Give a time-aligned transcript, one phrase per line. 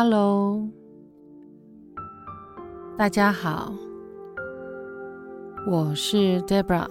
[0.00, 0.62] Hello，
[2.96, 3.72] 大家好，
[5.66, 6.86] 我是 Debra。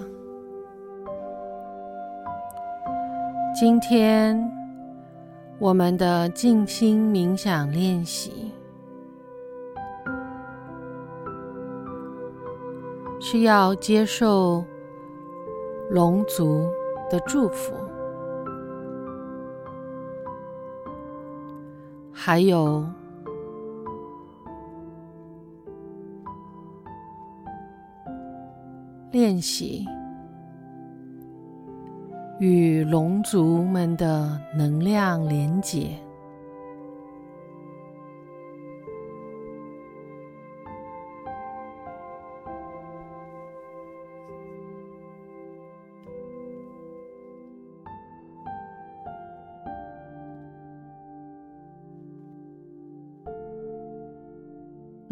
[3.57, 4.37] 今天
[5.57, 8.51] 我们的静心冥想练习
[13.21, 14.65] 是要接受
[15.89, 16.69] 龙族
[17.09, 17.86] 的祝福。
[22.27, 22.85] 还有
[29.13, 29.85] 练习
[32.41, 36.06] 与龙族们的能量连接。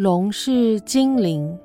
[0.06, 1.58] 龙是精灵，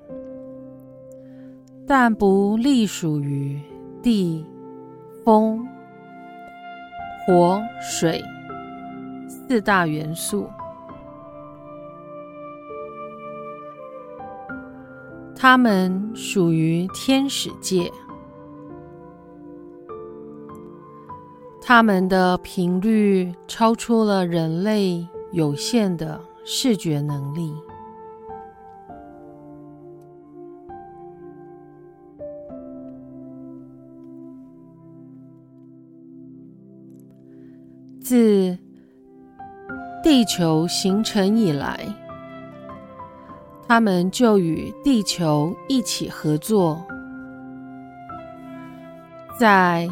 [1.87, 3.61] 但不隶属于
[4.03, 4.47] 地、
[5.23, 5.69] 风、
[7.27, 8.25] 火、水
[9.29, 10.49] 四大元素。
[15.37, 17.93] 它们属于天使界，
[21.61, 27.55] 它们的频率超出了人类有限的视觉能力。
[38.11, 38.59] 自
[40.03, 41.79] 地球形成以来，
[43.69, 46.85] 他们就与地球一起合作，
[49.39, 49.89] 在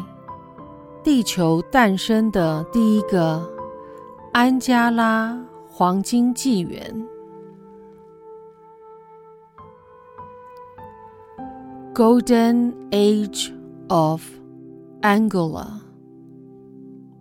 [1.01, 3.41] 地球诞生的第一个
[4.33, 7.07] 安加拉黄金纪元
[11.93, 13.53] （Golden Age
[13.87, 14.21] of
[15.03, 15.88] Angola）。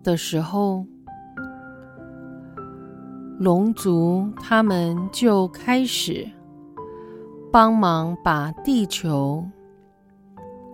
[0.09, 0.87] 的时候，
[3.39, 6.27] 龙族他们就开始
[7.53, 9.45] 帮忙把地球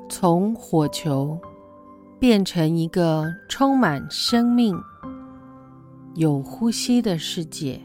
[0.08, 1.36] 从火球
[2.20, 4.80] 变成一个充满生命、
[6.14, 7.80] 有呼吸的世界。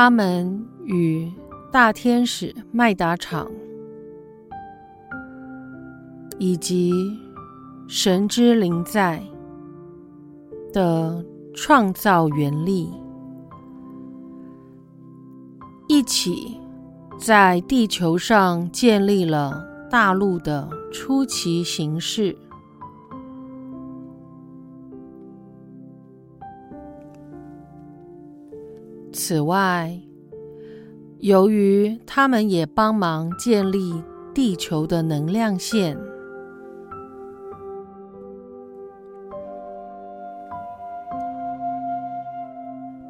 [0.00, 1.28] 他们与
[1.72, 3.50] 大天使麦达场
[6.38, 6.92] 以及
[7.88, 9.20] 神之灵在
[10.72, 12.88] 的创造原力
[15.88, 16.56] 一起
[17.18, 22.38] 在地球上建立了大陆的初期形式。
[29.20, 30.00] 此外，
[31.18, 33.92] 由于他们也帮忙建立
[34.32, 35.98] 地球的能量线，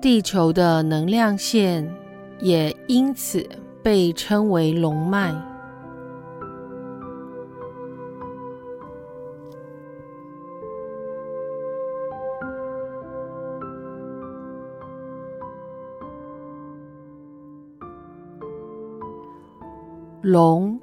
[0.00, 1.94] 地球的能量线
[2.41, 3.47] 也因此
[3.82, 5.34] 被称为龙脉。
[20.20, 20.78] 龙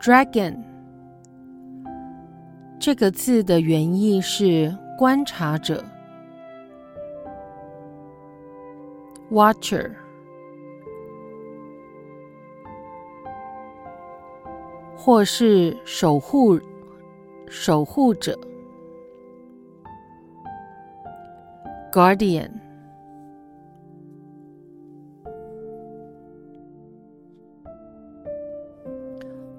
[0.00, 0.56] ，dragon，
[2.78, 5.84] 这个字的原意是观察者
[9.32, 9.90] ，watcher，
[14.96, 16.56] 或是守护
[17.48, 18.38] 守护者
[21.90, 22.61] ，guardian。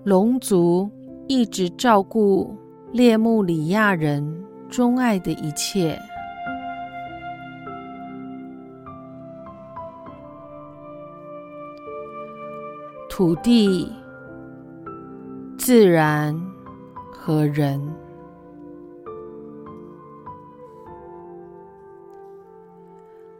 [0.03, 0.91] 龙族
[1.29, 2.53] 一直照顾
[2.91, 5.97] 列穆里亚人钟爱的一切，
[13.09, 13.89] 土地、
[15.57, 16.37] 自然
[17.09, 17.81] 和人。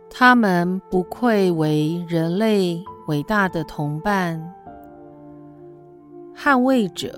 [0.10, 4.42] 他们不愧为人类伟大的同伴。
[6.44, 7.18] 捍卫者、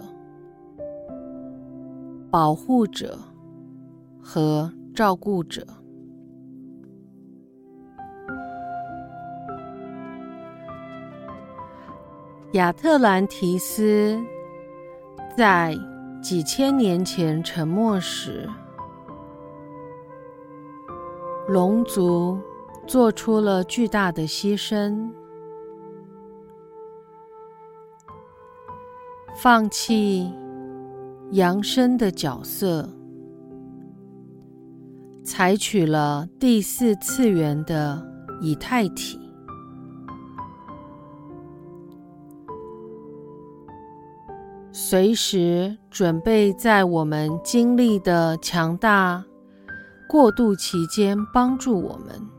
[2.29, 3.17] 保护者
[4.21, 5.65] 和照顾者，
[12.51, 14.15] 亚特兰提斯
[15.35, 15.75] 在
[16.21, 18.47] 几千年前沉没时，
[21.47, 22.37] 龙族
[22.85, 25.09] 做出了巨大的牺牲，
[29.37, 30.31] 放弃
[31.31, 32.89] 扬升的角色，
[35.25, 38.01] 采取了第四次元的
[38.39, 39.19] 以太体。
[44.71, 49.21] 随时准备在我们经历的强大
[50.07, 52.34] 过渡期间帮助我们。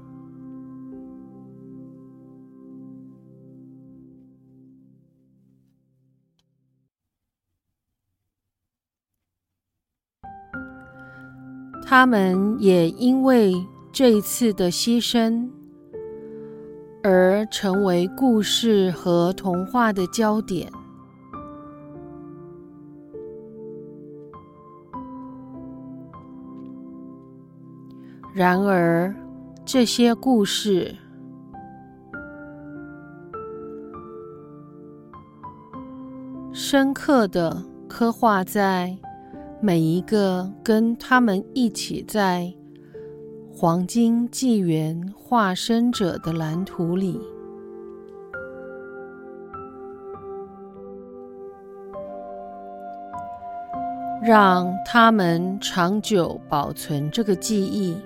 [11.89, 13.55] 他们也因为
[13.93, 15.49] 这一次的牺牲
[17.01, 20.69] 而成为故事和童话的焦点。
[28.35, 29.15] 然而，
[29.65, 30.93] 这些故事
[36.53, 38.99] 深刻地刻画在
[39.67, 42.55] 每一个跟他们一起在
[43.53, 47.21] 黄金纪元化身者的蓝图里，
[54.23, 57.97] 让他们长久保存这个记忆。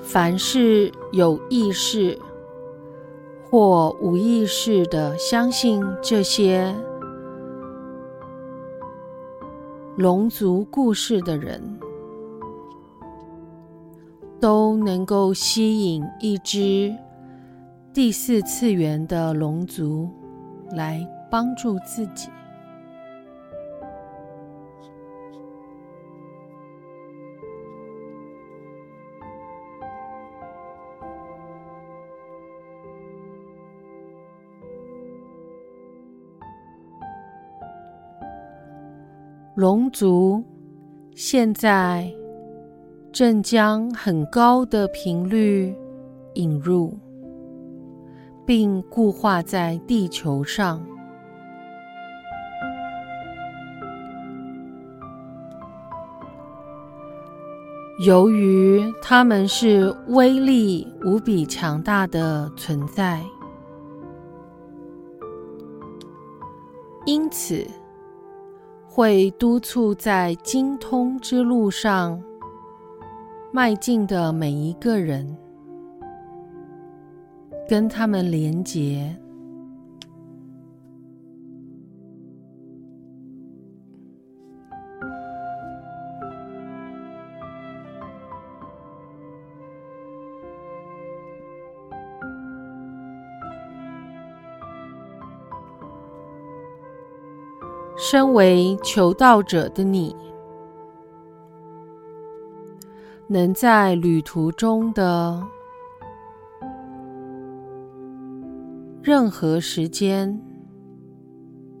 [0.00, 2.16] 凡是有意识
[3.42, 6.72] 或无意识的相信这些
[9.96, 11.62] 龙族故事的人，
[14.40, 16.92] 都能够吸引一只
[17.92, 20.10] 第四次元的龙族
[20.72, 21.00] 来
[21.30, 22.28] 帮助自己。
[39.54, 40.42] 龙族
[41.14, 42.12] 现在
[43.12, 45.72] 正将很高的频率
[46.34, 46.98] 引入，
[48.44, 50.84] 并固化在地球上。
[58.04, 63.22] 由于他们是威力无比强大的存在，
[67.06, 67.64] 因此，
[68.96, 72.22] 会督促在精通之路上
[73.52, 75.36] 迈进的每一个人，
[77.68, 79.12] 跟他们连结。
[97.96, 100.14] 身为求道者的你，
[103.28, 105.42] 能在旅途中的
[109.00, 110.40] 任何时间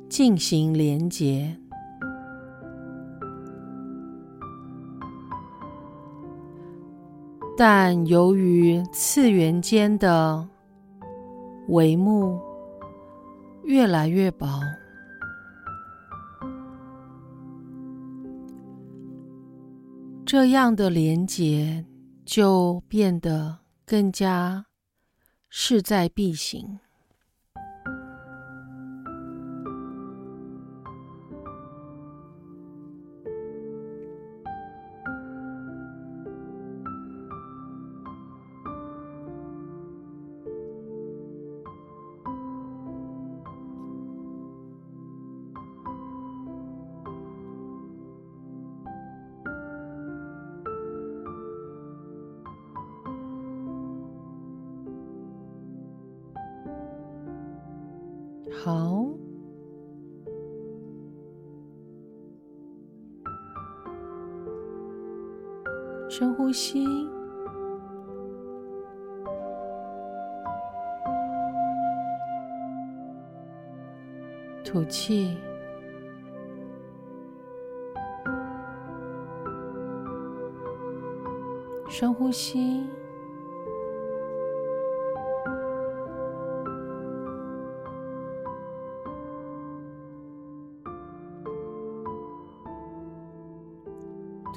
[0.08, 1.56] 进行连结，
[7.56, 10.48] 但由于次元间的
[11.68, 12.38] 帷幕
[13.64, 14.46] 越来越薄。
[20.36, 21.84] 这样的连结
[22.26, 24.66] 就变得更加
[25.48, 26.80] 势在必行。
[58.64, 59.04] 好，
[66.08, 66.86] 深呼吸，
[74.64, 75.36] 吐气，
[81.90, 82.88] 深呼吸。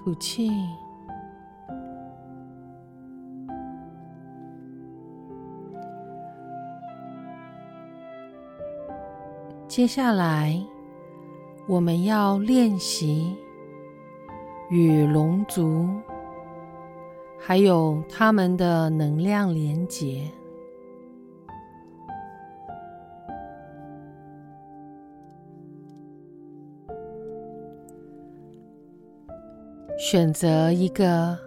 [0.08, 0.50] 吐气。
[9.68, 10.58] 接下来，
[11.68, 13.36] 我们要练习
[14.70, 15.90] 与龙族
[17.38, 20.24] 还有他们的能量连结。
[30.10, 31.38] 选择一个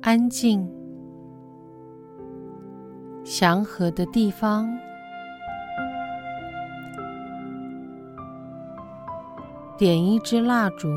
[0.00, 0.66] 安静、
[3.24, 4.66] 祥和的地方。
[9.76, 10.88] 点一支蜡烛。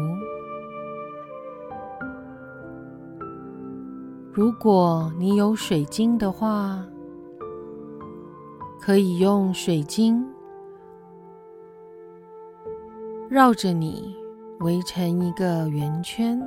[4.31, 6.87] 如果你有水晶的话，
[8.79, 10.25] 可以用水晶
[13.29, 14.15] 绕着你
[14.61, 16.41] 围成一个圆圈。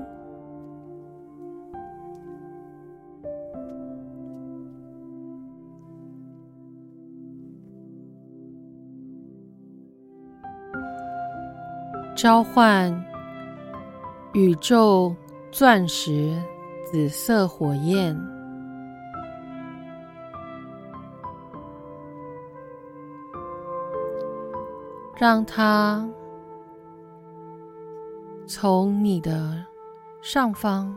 [12.23, 13.05] 召唤
[14.33, 15.13] 宇宙
[15.51, 16.41] 钻石
[16.85, 18.17] 紫色火焰，
[25.17, 26.09] 让它
[28.47, 29.61] 从你的
[30.21, 30.97] 上方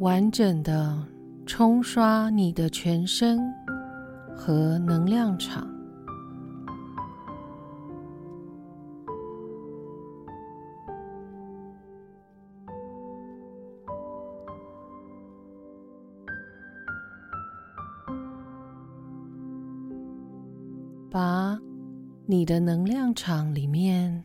[0.00, 1.02] 完整的
[1.46, 3.38] 冲刷你的全身
[4.36, 5.66] 和能量场。
[22.36, 24.22] 你的能量场里面。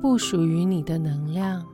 [0.00, 1.66] 不属于你的能量，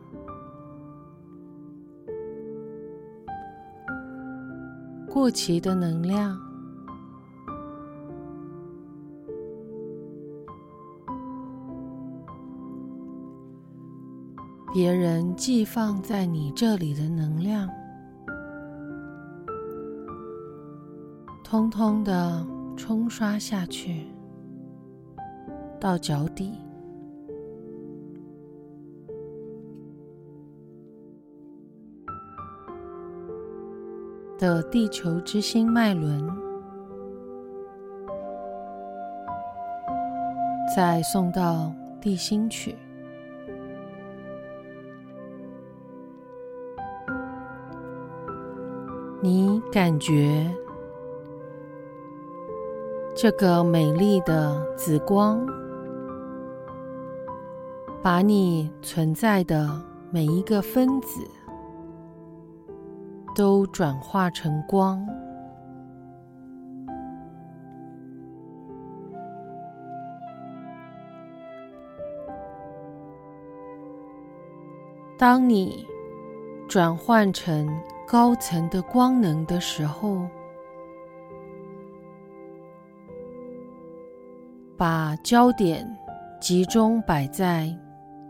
[5.06, 6.40] 过期的能量，
[14.72, 17.68] 别人寄放在你这里的能量。
[21.52, 22.42] 通通的
[22.78, 24.06] 冲刷下去，
[25.78, 26.58] 到脚底
[34.38, 36.26] 的地球之心脉轮，
[40.74, 42.74] 再送到地心去。
[49.20, 50.50] 你感觉？
[53.22, 55.46] 这个美丽的紫光，
[58.02, 61.24] 把你存在的每一个分子
[63.32, 65.06] 都转化成光。
[75.16, 75.86] 当你
[76.68, 77.68] 转换成
[78.04, 80.26] 高层的光能的时候，
[84.82, 85.88] 把焦点
[86.40, 87.72] 集中摆在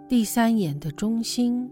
[0.06, 1.66] 第三眼的中心，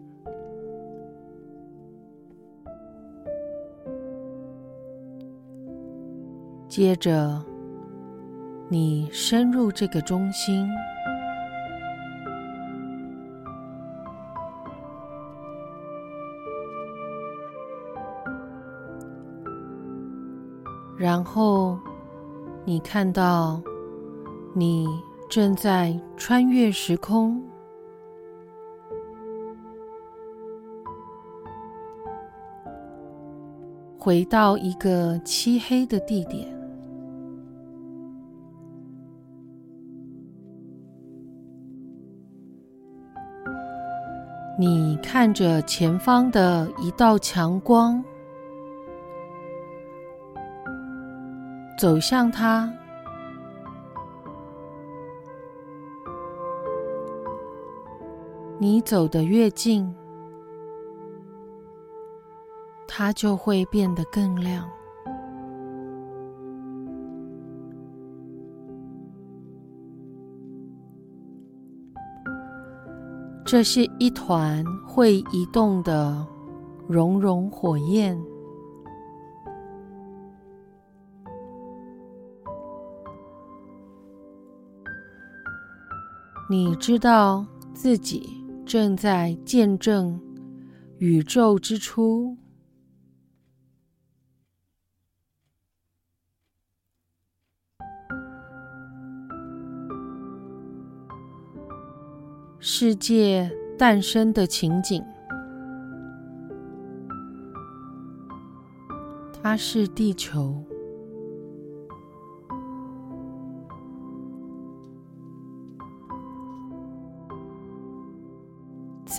[6.66, 7.44] 接着
[8.70, 10.66] 你深入这个中心，
[20.96, 21.78] 然后
[22.64, 23.62] 你看到。
[24.52, 24.87] 你
[25.28, 27.40] 正在穿越时空，
[33.97, 36.49] 回到一个漆黑的地点。
[44.59, 48.02] 你看着前方的一道强光，
[51.78, 52.71] 走向它。
[58.62, 59.90] 你走得越近，
[62.87, 64.69] 它就会变得更亮。
[73.47, 76.26] 这是一团会移动的
[76.87, 78.23] 熔融火焰。
[86.50, 88.38] 你知道自己。
[88.71, 90.21] 正在见证
[90.99, 92.37] 宇宙之初，
[102.61, 105.03] 世界诞生的情景。
[109.43, 110.65] 它是地球。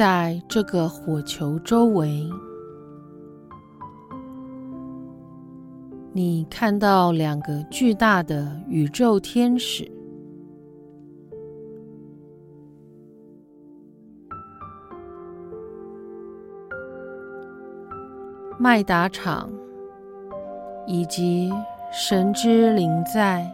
[0.02, 2.28] 在这个火球周围，
[6.12, 9.88] 你看到两个巨大的宇宙天使，
[18.58, 19.52] 麦达场
[20.88, 21.54] 以及
[21.92, 23.48] 神之灵在。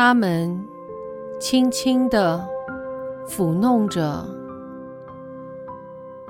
[0.00, 0.56] 他们
[1.40, 2.48] 轻轻地
[3.26, 4.24] 抚弄着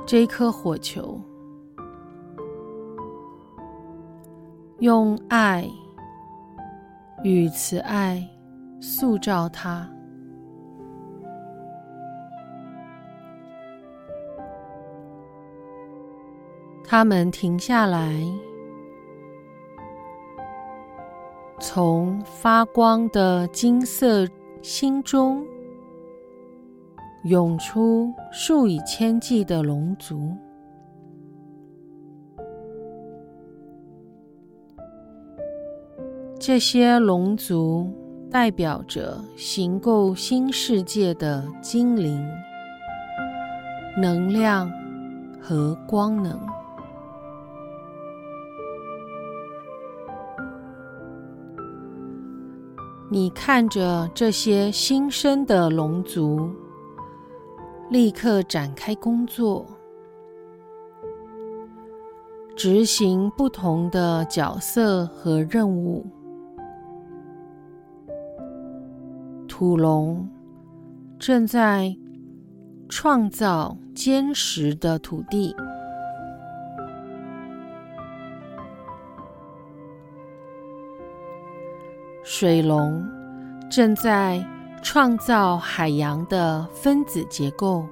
[0.06, 1.20] 这颗火球，
[4.78, 5.68] 用爱
[7.22, 8.26] 与慈爱
[8.81, 9.87] 塑造它。
[16.83, 18.18] 他们停下来。
[21.70, 24.26] 从发光的金色
[24.62, 25.44] 心中
[27.24, 30.35] 涌出数以千计的龙族，
[36.40, 37.87] 这些龙族
[38.31, 42.26] 代表着形构新世界的精灵、
[44.00, 44.72] 能量
[45.38, 46.47] 和光能。
[53.11, 56.51] 你看着这些新生的龙族，
[57.88, 59.64] 立刻展开工作，
[62.55, 66.05] 执行不同的角色和任务。
[69.49, 70.29] 土龙
[71.18, 71.97] 正在
[72.90, 75.57] 创造坚实的土地。
[82.40, 83.05] 水龙
[83.68, 84.46] 正在
[84.81, 87.85] 创造海洋的分子结构，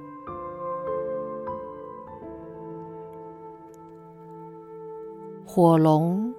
[5.45, 6.33] 火龙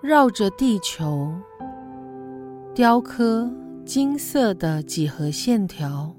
[0.00, 1.30] 绕着地球
[2.74, 3.50] 雕刻
[3.84, 6.16] 金色的几何线条，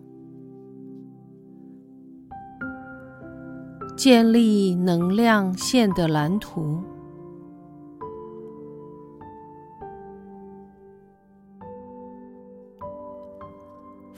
[3.97, 6.83] 建立能量线的蓝图。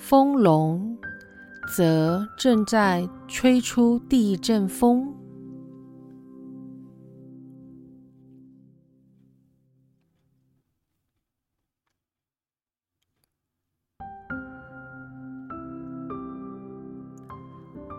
[0.06, 0.98] 风龙
[1.66, 5.14] 则正在吹出地阵风，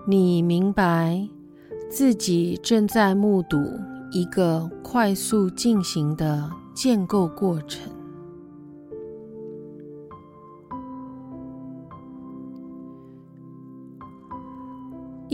[0.06, 1.26] 你明白
[1.90, 3.56] 自己正在目睹
[4.12, 8.03] 一个快速进行的建构过程。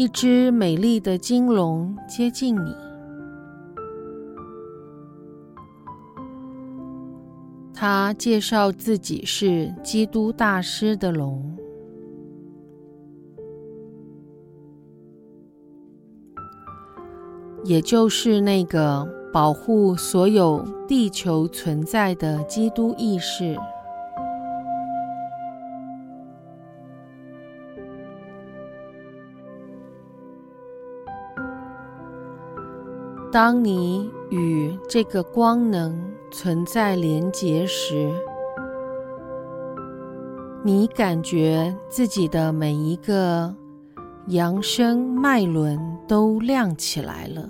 [0.01, 2.75] 一只美丽的金龙接近你，
[7.75, 11.55] 他介绍自己是基督大师的龙，
[17.63, 23.55] 也就是那个保护所有地球存在的基督意识。
[33.33, 38.13] 当你与这个光能存在连结时，
[40.65, 43.55] 你感觉自己的每一个
[44.27, 47.49] 扬升脉轮都亮起来了。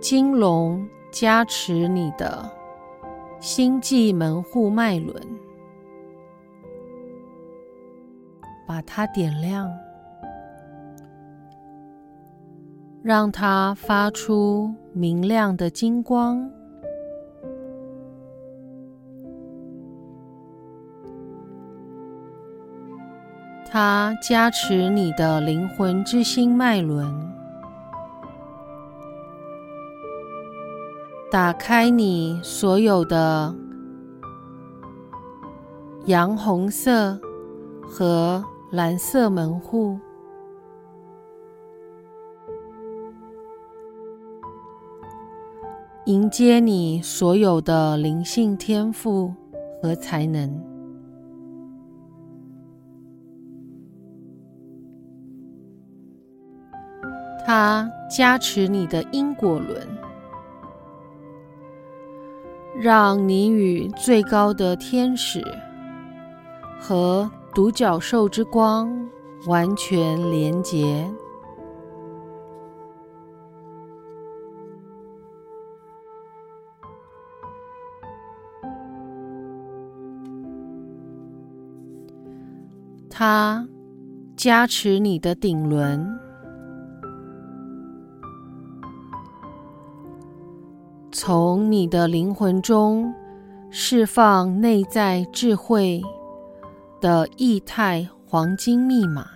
[0.00, 0.88] 金龙。
[1.18, 2.46] 加持你的
[3.40, 5.16] 星际门户脉轮。
[8.66, 9.66] 把它点亮。
[13.02, 16.50] 让它发出明亮的金光。
[23.64, 27.35] 它加持你的灵魂之心脉轮。
[31.36, 33.54] 打开你所有的
[36.06, 37.20] 洋红色
[37.82, 40.00] 和蓝色门户。
[46.06, 49.30] 迎接你所有的灵性天赋
[49.82, 50.58] 和才能，
[57.46, 59.86] 它加持你的因果轮，
[62.78, 65.42] 让你与最高的天使
[66.78, 69.08] 和独角兽之光
[69.46, 71.10] 完全连结。
[83.08, 83.66] 它
[84.36, 86.06] 加持你的顶轮，
[91.18, 93.10] 从你的灵魂中
[93.70, 96.02] 释放内在智慧
[97.00, 99.26] 的异态黄金密码。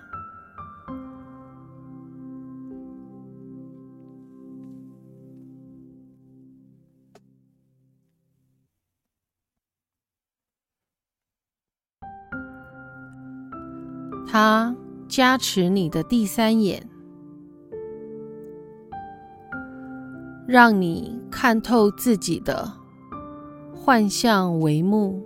[14.27, 14.75] 它
[15.07, 16.87] 加持你的第三眼，
[20.51, 22.69] 让你看透自己的
[23.73, 25.23] 幻象帷幕，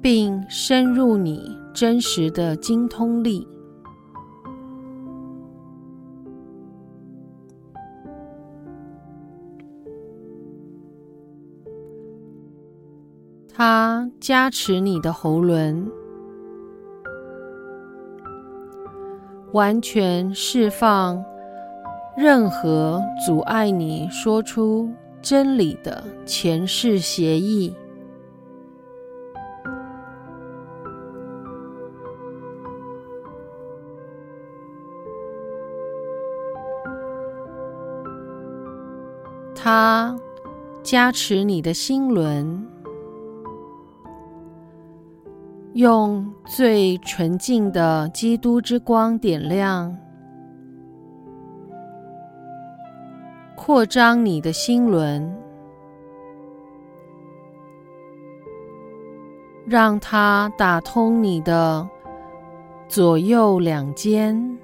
[0.00, 3.46] 并深入你真实的精通力。
[13.52, 15.86] 它加持你的喉轮，
[19.54, 21.24] 完全释放
[22.16, 24.90] 任何阻碍你说出
[25.22, 27.72] 真理的前世协议。
[39.54, 40.16] 它
[40.82, 42.73] 加持你的心轮。
[45.74, 49.96] 用最纯净的基督之光点亮，
[53.56, 55.36] 扩张你的心轮，
[59.66, 61.88] 让它打通你的
[62.86, 64.56] 左右两肩，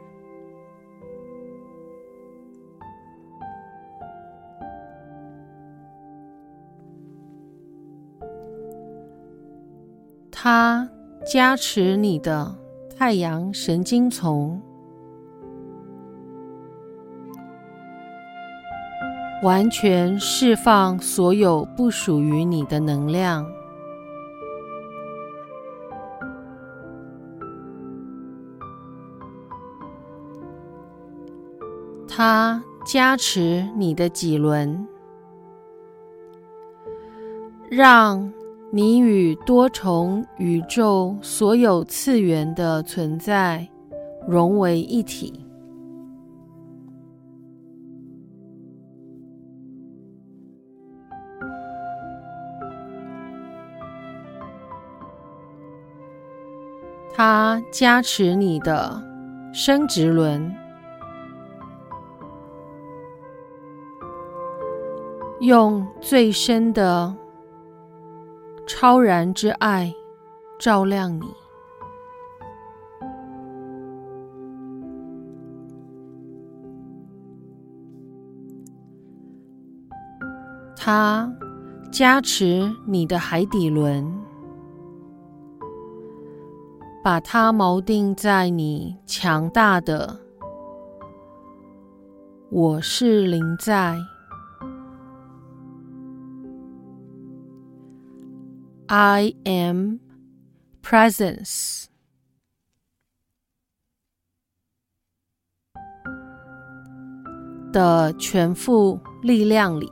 [10.31, 10.89] 它。
[11.31, 12.57] 加持你的
[12.99, 14.61] 太阳神经丛，
[19.45, 23.47] 完全释放所有不属于你的能量。
[32.09, 34.85] 它加持你的脊轮，
[37.71, 38.33] 让。
[38.73, 43.69] 你与多重宇宙所有次元的存在
[44.29, 45.45] 融为一体。
[57.13, 59.03] 它加持你的
[59.53, 60.55] 生殖轮，
[65.41, 67.17] 用最深的。
[68.73, 69.93] 超然之爱
[70.59, 71.25] 照亮你，
[80.77, 81.31] 它
[81.91, 84.09] 加持你的海底轮，
[87.03, 90.17] 把它锚定在你强大的
[92.51, 93.99] 我是灵在。
[98.93, 100.01] I am
[100.83, 101.85] presence
[107.73, 109.89] 的全副力量里，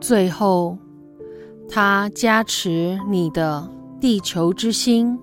[0.00, 0.78] 最后，
[1.68, 5.20] 他加持你的地球之心。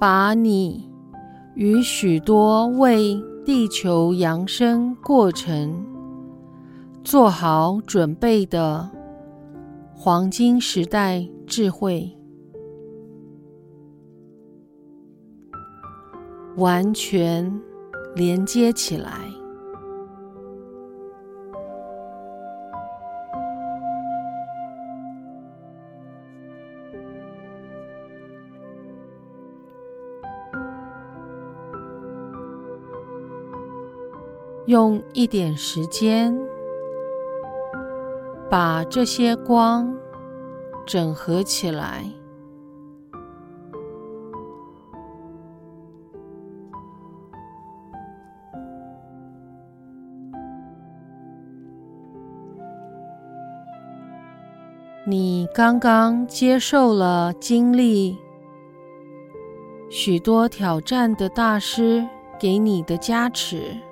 [0.00, 0.87] 把你
[1.58, 5.84] 与许多为地球扬升过程
[7.02, 8.88] 做好准备的
[9.92, 12.08] 黄金时代智慧
[16.58, 17.52] 完全
[18.14, 19.27] 连接起来。
[34.68, 36.38] 用一点时间，
[38.50, 39.96] 把这些光
[40.84, 42.04] 整合起来。
[55.06, 58.18] 你刚刚接受了经历
[59.88, 62.06] 许多挑战的大师
[62.38, 63.87] 给你的加持。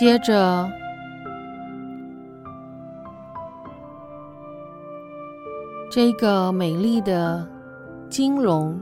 [0.00, 0.66] 接着，
[5.90, 7.46] 这个美丽的
[8.08, 8.80] 金龙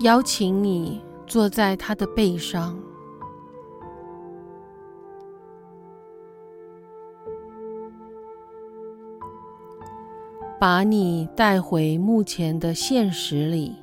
[0.00, 2.78] 邀请你坐在它的背上，
[10.58, 13.76] 把你带回目前的现实里。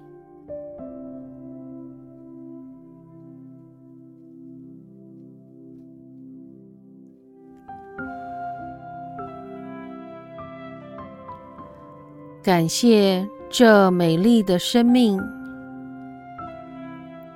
[12.44, 15.18] 感谢这美丽的生命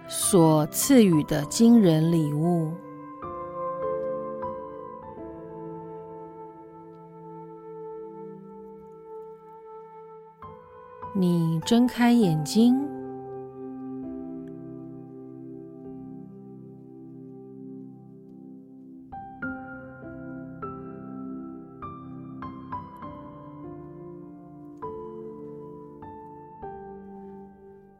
[0.06, 2.74] 所赐予的惊人礼物。
[11.15, 12.87] 你睁开眼睛。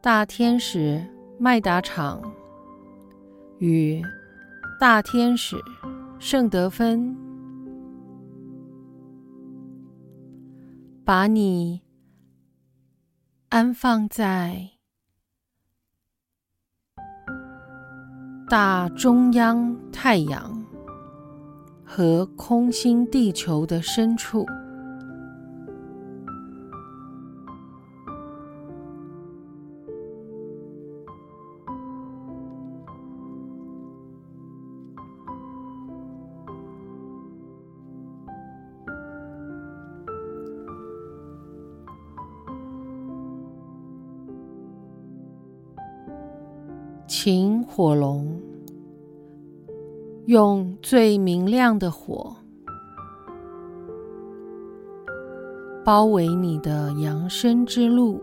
[0.08, 1.04] 大天使
[1.38, 2.22] 麦达场
[3.58, 4.02] 与
[4.80, 5.54] 大天使
[6.18, 7.14] 圣德芬，
[11.04, 11.82] 把你
[13.50, 14.70] 安放在
[18.48, 20.64] 大中央太阳
[21.84, 24.46] 和空心地球的深处。
[47.78, 48.42] 火龙
[50.26, 52.34] 用最明亮的火
[55.84, 58.20] 包围你的扬升之路。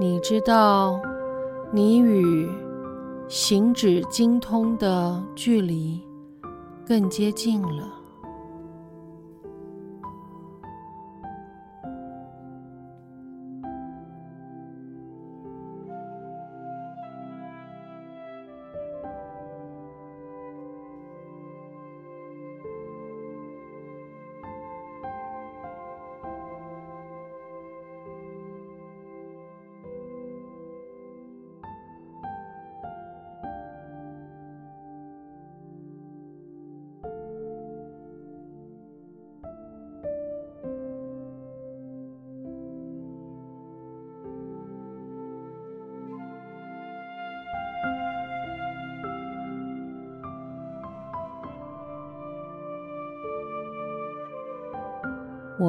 [0.00, 1.00] 你知道，
[1.70, 2.50] 你与
[3.28, 6.00] 行止精通的距离
[6.86, 8.03] 更接近了。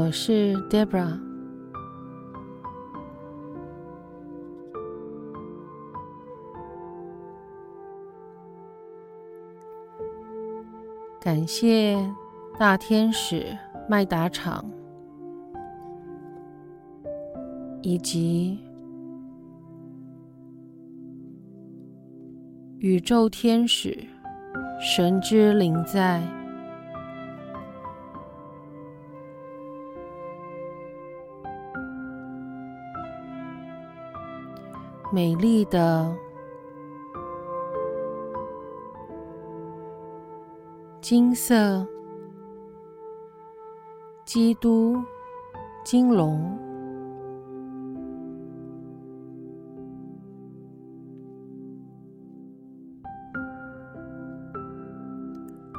[0.05, 1.19] 我是 Debra，
[11.19, 11.97] 感谢
[12.59, 13.57] 大天使
[13.89, 14.63] 麦达场
[17.81, 18.59] 以及
[22.77, 23.97] 宇宙天使、
[24.79, 26.21] 神之灵在，
[35.15, 36.13] 美丽的
[40.99, 41.87] 金色
[44.25, 45.01] 基督
[45.85, 46.59] 金龙。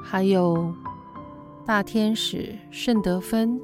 [0.02, 0.72] 还有
[1.66, 3.60] 大天使圣德芬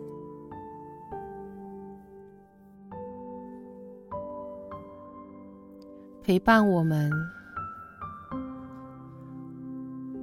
[6.24, 7.10] 陪伴我们，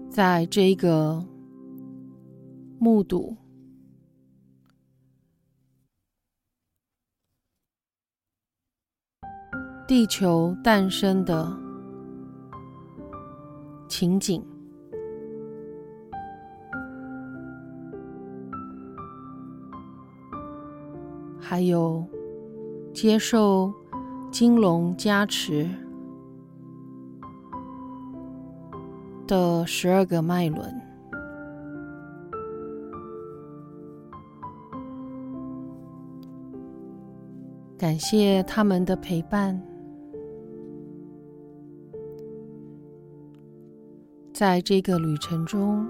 [0.09, 1.21] 在这个
[2.79, 3.35] 目睹。
[9.85, 11.51] 地球诞生的
[13.89, 14.41] 情景。
[21.41, 22.07] 还有
[22.93, 23.73] 接受
[24.31, 25.69] 金龙加持。
[29.29, 30.81] 的十二个脉轮，
[37.77, 39.61] 感谢他们的陪伴，
[44.33, 45.87] 在这个旅程中。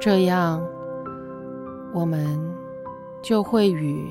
[0.00, 0.62] 这样，
[1.94, 2.38] 我们
[3.22, 4.08] 就会与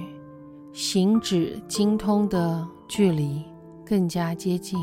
[0.72, 3.44] 行止精通的距离
[3.86, 4.80] 更加接近。